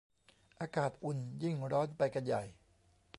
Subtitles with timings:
[0.59, 2.43] อากาศอุ่น ยิ่งร้อนไปกันใหญ่